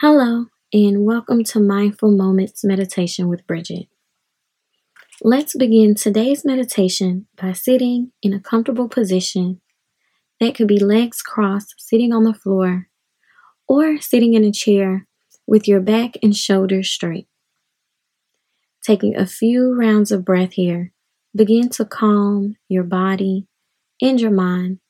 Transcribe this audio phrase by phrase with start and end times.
[0.00, 3.86] Hello, and welcome to Mindful Moments Meditation with Bridget.
[5.22, 9.60] Let's begin today's meditation by sitting in a comfortable position
[10.40, 12.88] that could be legs crossed, sitting on the floor,
[13.68, 15.06] or sitting in a chair
[15.46, 17.28] with your back and shoulders straight.
[18.82, 20.92] Taking a few rounds of breath here,
[21.36, 23.46] begin to calm your body
[24.02, 24.80] and your mind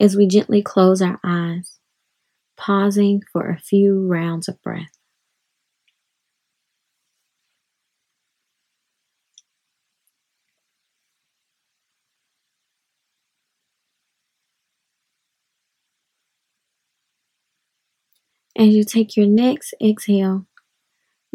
[0.00, 1.80] as we gently close our eyes
[2.64, 4.96] pausing for a few rounds of breath.
[18.56, 20.46] As you take your next exhale,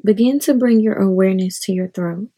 [0.04, 2.30] begin to bring your awareness to your throat.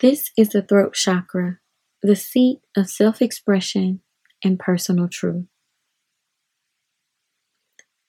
[0.00, 1.58] This is the throat chakra,
[2.02, 4.00] the seat of self expression
[4.42, 5.44] and personal truth.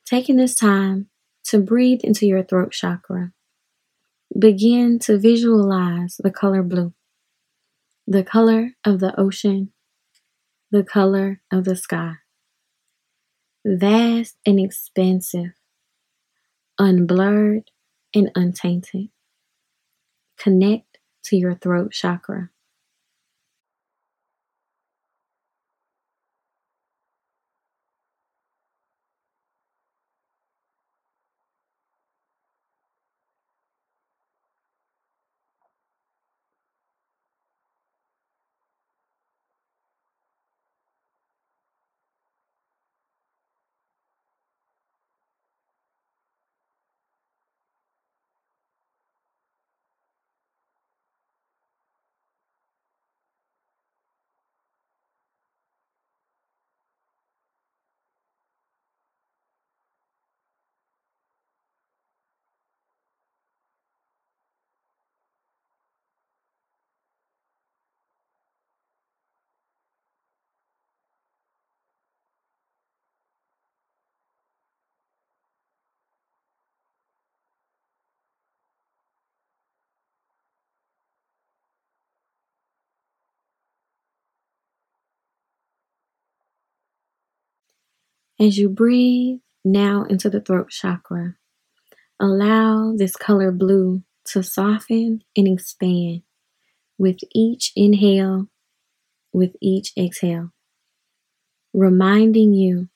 [0.06, 1.08] Taking this time
[1.46, 3.32] to breathe into your throat chakra,
[4.38, 6.94] begin to visualize the color blue,
[8.08, 9.72] the color of the ocean,
[10.72, 12.16] the color of the sky.
[13.66, 15.52] Vast and expansive,
[16.80, 17.70] unblurred
[18.14, 19.10] and untainted.
[20.38, 22.50] Connect to your throat chakra.
[88.42, 91.36] As you breathe now into the throat chakra,
[92.20, 96.24] allow this color blue to soften and expand
[96.98, 98.48] with each inhale,
[99.32, 100.54] with each exhale,
[101.72, 102.90] reminding you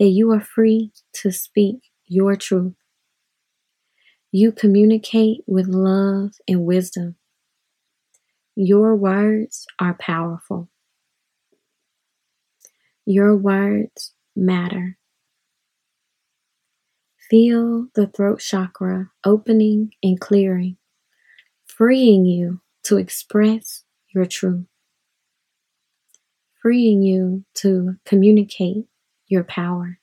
[0.00, 2.74] that you are free to speak your truth.
[4.32, 7.14] You communicate with love and wisdom.
[8.56, 10.68] Your words are powerful.
[13.06, 14.98] Your words matter.
[17.30, 20.76] Feel the throat chakra opening and clearing,
[21.66, 24.66] freeing you to express your truth,
[26.60, 28.86] freeing you to communicate
[29.28, 29.99] your power.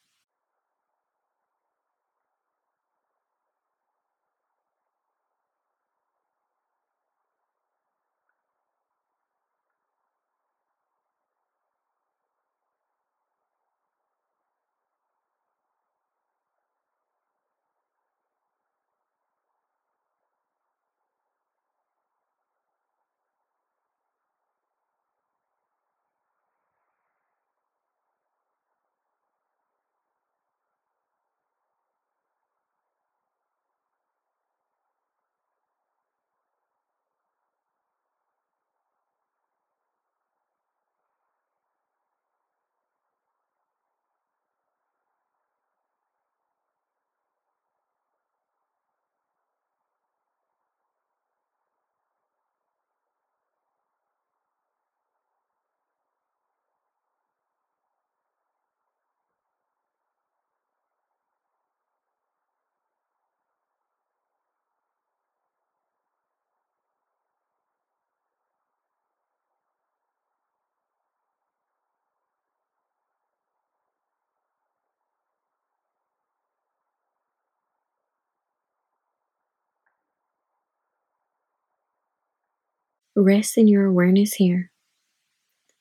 [83.20, 84.72] Rest in your awareness here,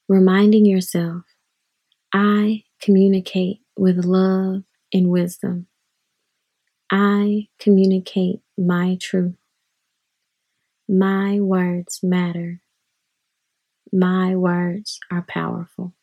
[0.08, 1.24] reminding yourself
[2.14, 4.62] I communicate with love
[4.94, 5.66] and wisdom.
[6.90, 9.36] I communicate my truth.
[10.88, 12.62] My words matter.
[13.92, 15.95] My words are powerful.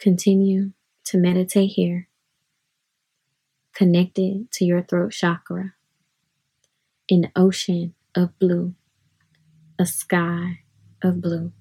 [0.00, 0.72] Continue
[1.04, 2.08] to meditate here,
[3.74, 5.74] connected to your throat chakra,
[7.10, 8.74] an ocean of blue,
[9.78, 10.60] a sky
[11.02, 11.52] of blue.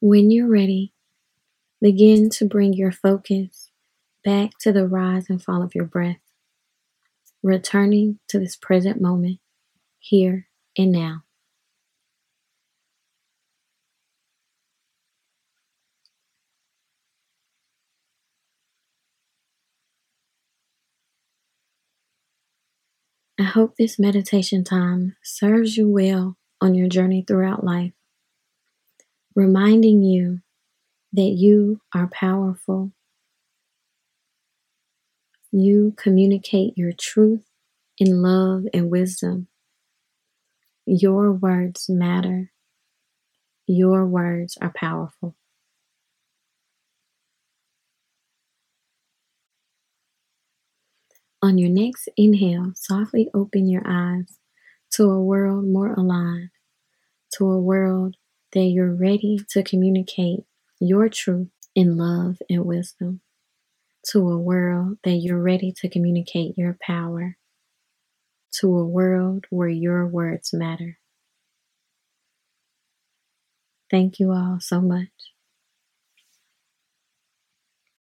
[0.00, 0.92] When you're ready,
[1.80, 3.72] begin to bring your focus
[4.24, 6.20] back to the rise and fall of your breath,
[7.42, 9.40] returning to this present moment,
[9.98, 11.24] here and now.
[23.36, 27.92] I hope this meditation time serves you well on your journey throughout life,
[29.38, 30.40] reminding you
[31.12, 32.90] that you are powerful.
[35.52, 37.44] You communicate your truth
[37.98, 39.46] in love and wisdom.
[40.86, 42.50] Your words matter.
[43.68, 45.36] Your words are powerful.
[51.40, 54.40] On your next inhale, softly open your eyes
[54.94, 56.50] to a world more aligned,
[57.34, 58.16] to a world
[58.52, 60.40] that you're ready to communicate
[60.80, 63.20] your truth in love and wisdom,
[64.06, 67.36] to a world that you're ready to communicate your power,
[68.52, 70.98] to a world where your words matter.
[73.90, 75.08] Thank you all so much.